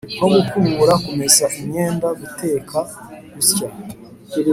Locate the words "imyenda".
1.59-2.07